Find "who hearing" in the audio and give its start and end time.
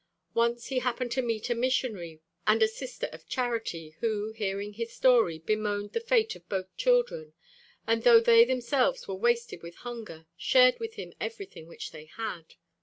3.99-4.73